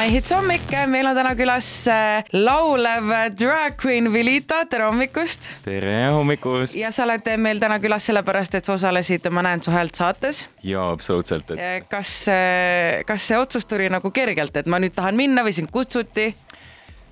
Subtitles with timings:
[0.00, 5.48] maihits hommik, meil on täna külas äh, laulev drag queen Vilita, tere hommikust.
[5.64, 6.78] tere hommikust.
[6.78, 10.46] ja sa oled meil täna külas sellepärast, et sa osalesid Ma näen su häält saates.
[10.64, 11.84] jaa, absoluutselt et....
[11.92, 15.68] kas, äh, kas see otsus tuli nagu kergelt, et ma nüüd tahan minna või sind
[15.74, 16.30] kutsuti?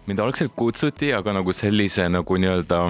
[0.08, 2.80] mind algselt kutsuti, aga nagu sellise nagu nii-öelda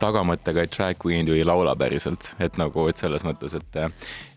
[0.00, 3.82] tagamõttega, et drag queen ju ei laula päriselt, et nagu, et selles mõttes, et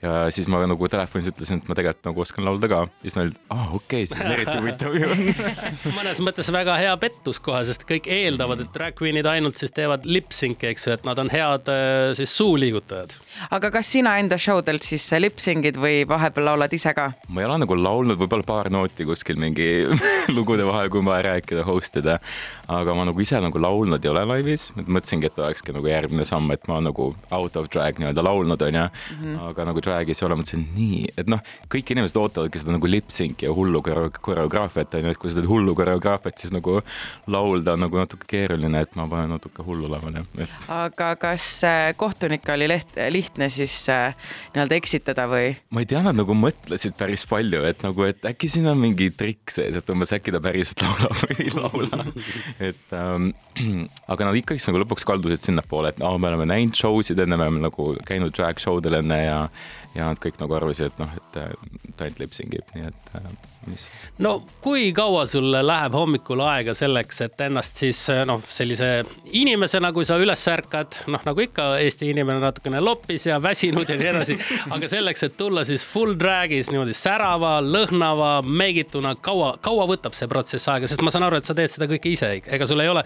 [0.05, 2.81] ja siis ma nagu telefonis ütlesin, et ma tegelikult nagu oskan laulda ka.
[3.01, 6.77] siis nad olid, aa ah, okei okay,, siis on eriti huvitav ju mõnes mõttes väga
[6.81, 10.95] hea pettus kohe, sest kõik eeldavad, et drag queen'id ainult siis teevad lip-sync'i, eks ju,
[10.97, 13.15] et nad on head äh, siis suuliigutajad.
[13.57, 17.11] aga kas sina enda show delt siis lip-sync'id või vahepeal laulad ise ka?
[17.29, 19.69] ma ei ole nagu laulnud võib-olla paar nooti kuskil mingi
[20.37, 22.19] lugude vahel, kui ma rääkida, host ida.
[22.67, 26.27] aga ma nagu ise nagu laulnud ei ole laivis, et mõtlesingi, et olekski nagu järgmine
[26.27, 29.41] samm, et ma nagu out of drag nii-öelda laulnud onju mm, -hmm.
[29.49, 31.41] aga nagu drag'is ei ole, mõtlesin nii, et noh,
[31.71, 35.75] kõik inimesed ootavadki seda nagu lip-sync'i ja hullu koreograafiat onju, et kui sa teed hullu
[35.77, 36.79] koreograafiat, siis nagu
[37.31, 40.25] laulda on nagu natuke keeruline, et ma panen natuke hullu lavale
[40.71, 44.15] aga kas äh, kohtunikke oli leht, lihtne siis äh,
[44.55, 45.53] nii-öelda eksitada või?
[45.75, 49.11] ma ei tea, nad nagu mõtlesid päris palju, et nagu, et äkki siin on mingi
[49.15, 52.03] trikk sees, et umbes äkki ta päriselt laulab või ei laula
[52.59, 53.31] et ähm,
[54.11, 57.37] aga nad ikkagi nagu lõpuks kaldusid sinnapoole, et aa, me oleme näinud show sid enne,
[57.39, 59.39] me oleme nagu käinud drag show del enne ja
[59.95, 61.39] ja nad kõik nagu arvasid, et noh, et
[61.95, 63.27] ta ainult lipsingib, nii et äh,
[63.69, 63.85] mis.
[64.23, 68.89] no kui kaua sul läheb hommikul aega selleks, et ennast siis noh, sellise
[69.31, 73.97] inimesena, kui sa üles ärkad, noh nagu ikka Eesti inimene natukene loppis ja väsinud ja
[73.99, 74.37] nii edasi,
[74.75, 80.29] aga selleks, et tulla siis full drag'is niimoodi särava, lõhnava, meigituna, kaua, kaua võtab see
[80.31, 82.91] protsess aega, sest ma saan aru, et sa teed seda kõike ise, ega sul ei
[82.91, 83.05] ole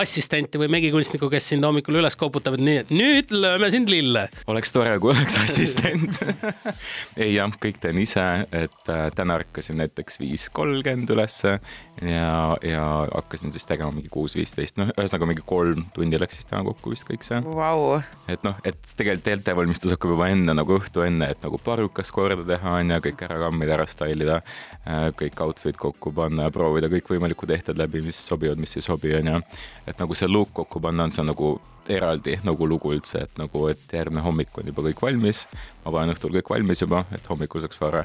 [0.00, 4.28] assistenti või megikunstnikku, kes sind hommikul üles koputavad, nii et nüüd lööme sind lille.
[4.50, 6.13] oleks tore, kui oleks assistent
[7.22, 11.56] ei jah, kõik teen ise, et äh, täna ärkasin näiteks viis kolmkümmend ülesse
[12.02, 16.48] ja, ja hakkasin siis tegema mingi kuus viisteist, noh, ühesõnaga mingi kolm tundi läks siis
[16.50, 17.98] täna kokku vist kõik see wow..
[18.30, 22.46] et noh, et tegelikult ettevalmistus hakkab juba enne nagu õhtu enne, et nagu parukas korda
[22.48, 24.40] teha on ju, kõik ära kammida, ära style ida,
[24.86, 29.14] äh, kõik outfit kokku panna ja proovida kõikvõimalikud ehted läbi, mis sobivad, mis ei sobi,
[29.18, 29.44] on ju.
[29.86, 31.56] et nagu see look kokku panna on see nagu
[31.88, 35.44] eraldi nagu lugu üldse, et nagu, et järgmine hommik on juba kõik valmis.
[35.84, 38.04] ma panen õhtul kõik valmis juba, et hommikul saaks vara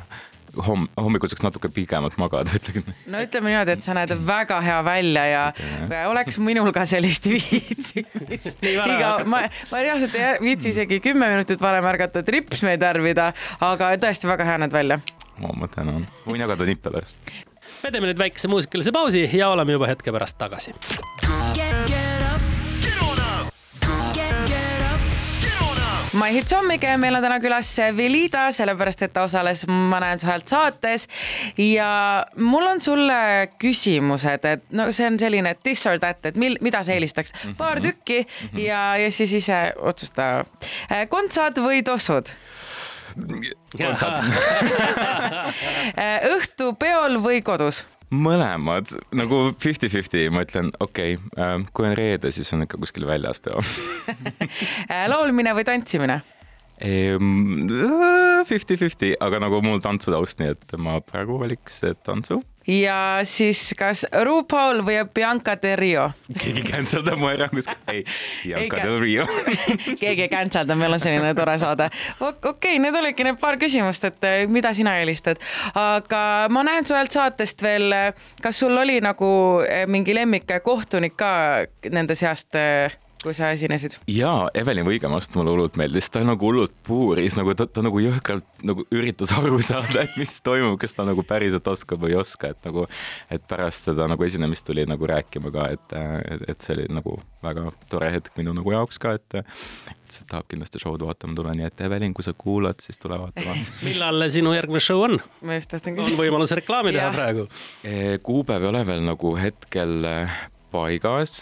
[0.68, 4.80] homm-, hommikul saaks natuke pikemalt magada, ütleme no ütleme niimoodi, et sa näed väga hea
[4.86, 8.64] välja ja Seda, oleks minul ka sellist viitsimist.
[8.66, 13.32] iga, ma, ma reaalselt ei viitsi isegi kümme minutit varem ärgata, et ripsmeid värvida,
[13.66, 15.00] aga tõesti väga hea näed välja.
[15.40, 17.34] ma tänan, võin jagada nippe pärast.
[17.84, 20.76] me teeme nüüd väikese muusikalise pausi ja oleme juba hetke pärast tagasi.
[26.20, 30.20] My Hits hommik ja meil on täna külas Velida, sellepärast et ta osales Ma näen
[30.20, 31.08] su häält saates.
[31.58, 33.20] ja mul on sulle
[33.62, 37.80] küsimused, et no see on selline this or that, et mil, mida sa eelistaks, paar
[37.80, 37.86] mhm.
[37.88, 38.60] tükki mm -hmm.
[38.66, 40.46] ja, ja siis ise otsusta.
[41.10, 42.34] kontsad või tossud?
[43.78, 44.24] kontsad
[46.36, 47.86] õhtupeol või kodus?
[48.10, 53.06] Mõlemad nagu fifty-fifty, ma ütlen, okei okay, äh,, kui on reede, siis on ikka kuskil
[53.10, 53.62] väljas peo
[54.94, 56.22] äh, laulmine või tantsimine?
[58.50, 62.40] Fifty-fifty, aga nagu mul tantsutaust, nii et ma praegu valiks tantsu
[62.70, 66.06] ja siis kas RuPaul või Bianca Del Rio?
[66.38, 68.04] keegi cancel dab mu ära kuskil, ei,
[68.44, 69.26] Bianca Del Rio
[70.02, 71.90] keegi ei cancel da, meil on selline tore saade.
[72.20, 75.42] okei okay,, need olidki need paar küsimust, et eh, mida sina eelistad,
[75.74, 76.22] aga
[76.54, 79.30] ma näen su ühelt saatest veel, eh, kas sul oli nagu
[79.66, 81.32] eh, mingi lemmikkohtunik ka
[81.90, 82.56] nende seast?
[83.24, 83.98] Kui sa esinesid?
[84.10, 88.64] jaa, Evelin Võigemast mulle hullult meeldis, ta nagu hullult puuris, nagu ta, ta nagu jõhkralt
[88.68, 92.54] nagu üritas aru saada, et mis toimub, kas ta nagu päriselt oskab või ei oska,
[92.54, 92.86] et nagu,
[93.34, 97.18] et pärast seda nagu esinemist tuli nagu rääkima ka, et, et, et see oli nagu
[97.44, 101.56] väga tore hetk minu nagu jaoks ka, et ütles, et tahab kindlasti show'd vaatama tulla,
[101.60, 103.58] nii et Evelin, kui sa kuulad, siis tule vaatama
[103.88, 105.20] millal sinu järgmine show on?
[105.44, 106.16] ma just tahtsin küsida.
[106.16, 107.50] on võimalus reklaami teha praegu?
[108.24, 110.08] kuupäev ei ole veel nagu hetkel
[110.72, 111.42] paigas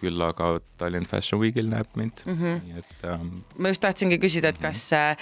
[0.00, 2.60] küll aga Tallinn Fashion Weekil näeb mind mm, -hmm.
[2.66, 3.42] nii et ähm,.
[3.58, 5.16] ma just tahtsingi küsida, et kas äh,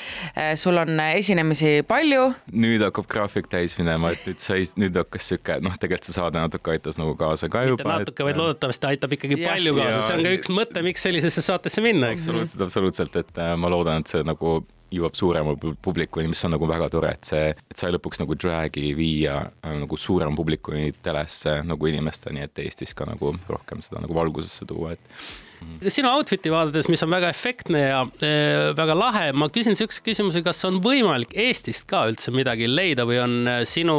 [0.54, 2.28] sul on esinemisi palju?
[2.52, 6.40] nüüd hakkab graafik täis minema, et nüüd sai, nüüd hakkas sihuke, noh, tegelikult see saade
[6.42, 7.82] natuke aitas nagu kaasa ka juba.
[7.82, 11.06] mitte natuke, vaid loodetavasti aitab ikkagi ja, palju kaasa, see on ka üks mõte, miks
[11.08, 12.28] sellisesse saatesse minna, eks.
[12.28, 14.58] absoluutselt, absoluutselt, et äh, ma loodan, et see nagu
[14.92, 18.92] jõuab suurema publikuni, mis on nagu väga tore, et see, et sai lõpuks nagu drag'i
[18.98, 24.16] viia äh, nagu suurema publikuni telesse nagu inimesteni, et Eestis ka nagu rohkem seda nagu
[24.16, 25.55] valgusesse tuua, et
[25.92, 30.42] sinu outfit'i vaadates, mis on väga efektne ja äh, väga lahe, ma küsin siukse küsimuse,
[30.46, 33.96] kas on võimalik Eestist ka üldse midagi leida või on äh, sinu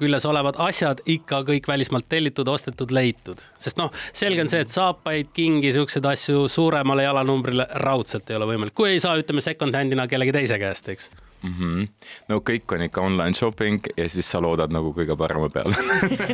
[0.00, 3.40] küljes olevad asjad ikka kõik välismaalt tellitud, ostetud, leitud?
[3.60, 8.52] sest noh, selge on see, et saapaid, kingi, siukseid asju suuremale jalanumbrile raudselt ei ole
[8.54, 11.10] võimalik, kui ei saa, ütleme second-hand'ina kellegi teise käest, eks
[11.42, 11.54] mm.
[11.58, 11.88] -hmm.
[12.28, 15.74] no kõik on ikka online shopping ja siis sa loodad nagu kõige parema peale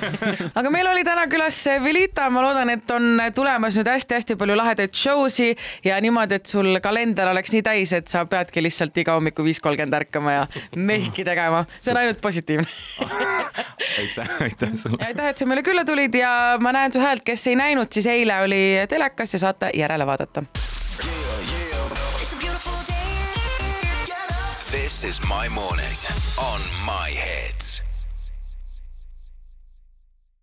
[0.59, 4.95] aga meil oli täna külas Velita, ma loodan, et on tulemas nüüd hästi-hästi palju lahedaid
[4.95, 5.55] show si
[5.85, 9.61] ja niimoodi, et sul kalender oleks nii täis, et sa peadki lihtsalt iga hommiku viis
[9.61, 12.67] kolmkümmend ärkama ja mehki tegema, see on ainult positiivne
[14.01, 15.05] aitäh, aitäh sulle.
[15.07, 18.07] aitäh, et sa meile külla tulid ja ma näen su häält, kes ei näinud, siis
[18.11, 20.47] eile oli telekas ja saate järele vaadata
[24.73, 25.97] This is my morning
[26.41, 27.76] on my hits.